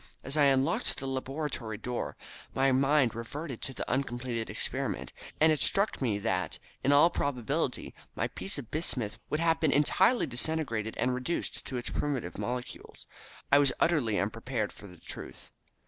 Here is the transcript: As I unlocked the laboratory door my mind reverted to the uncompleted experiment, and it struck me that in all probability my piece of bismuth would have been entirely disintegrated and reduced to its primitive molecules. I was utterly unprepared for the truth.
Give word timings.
As 0.23 0.35
I 0.35 0.45
unlocked 0.45 0.97
the 0.97 1.05
laboratory 1.07 1.77
door 1.77 2.17
my 2.55 2.71
mind 2.71 3.13
reverted 3.13 3.61
to 3.61 3.73
the 3.75 3.87
uncompleted 3.87 4.49
experiment, 4.49 5.13
and 5.39 5.51
it 5.51 5.61
struck 5.61 6.01
me 6.01 6.17
that 6.17 6.57
in 6.83 6.91
all 6.91 7.11
probability 7.11 7.93
my 8.15 8.27
piece 8.27 8.57
of 8.57 8.71
bismuth 8.71 9.19
would 9.29 9.39
have 9.39 9.59
been 9.59 9.71
entirely 9.71 10.25
disintegrated 10.25 10.95
and 10.97 11.13
reduced 11.13 11.67
to 11.67 11.77
its 11.77 11.91
primitive 11.91 12.39
molecules. 12.39 13.05
I 13.51 13.59
was 13.59 13.73
utterly 13.79 14.19
unprepared 14.19 14.71
for 14.71 14.87
the 14.87 14.97
truth. 14.97 15.51